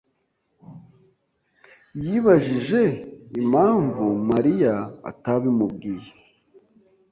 yibajije 2.03 2.81
impamvu 3.41 4.05
Mariya 4.29 4.73
atabimubwiye. 5.09 6.09